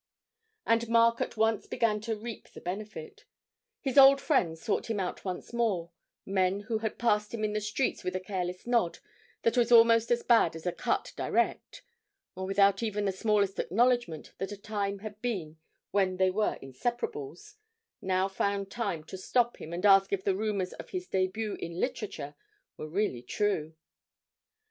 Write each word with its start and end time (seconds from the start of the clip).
And 0.65 0.89
Mark 0.89 1.21
at 1.21 1.37
once 1.37 1.67
began 1.67 2.01
to 2.01 2.15
reap 2.15 2.49
the 2.49 2.59
benefit. 2.59 3.25
His 3.81 3.99
old 3.99 4.19
friends 4.19 4.59
sought 4.59 4.89
him 4.89 4.99
out 4.99 5.23
once 5.23 5.53
more; 5.53 5.91
men 6.25 6.61
who 6.61 6.79
had 6.79 6.97
passed 6.97 7.31
him 7.35 7.43
in 7.43 7.53
the 7.53 7.61
streets 7.61 8.03
with 8.03 8.15
a 8.15 8.19
careless 8.19 8.65
nod 8.65 8.97
that 9.43 9.55
was 9.55 9.71
almost 9.71 10.09
as 10.09 10.23
bad 10.23 10.55
as 10.55 10.65
a 10.65 10.71
cut 10.71 11.13
direct, 11.15 11.83
or 12.35 12.47
without 12.47 12.81
even 12.81 13.05
the 13.05 13.11
smallest 13.11 13.59
acknowledgment 13.59 14.33
that 14.39 14.51
a 14.51 14.57
time 14.57 14.97
had 14.97 15.21
been 15.21 15.59
when 15.91 16.17
they 16.17 16.31
were 16.31 16.57
inseparables, 16.63 17.57
now 18.01 18.27
found 18.27 18.71
time 18.71 19.03
to 19.03 19.19
stop 19.19 19.57
him 19.61 19.71
and 19.71 19.85
ask 19.85 20.11
if 20.11 20.23
the 20.23 20.35
rumours 20.35 20.73
of 20.73 20.89
his 20.89 21.07
début 21.07 21.55
in 21.59 21.79
literature 21.79 22.33
were 22.75 22.89
really 22.89 23.21
true. 23.21 23.75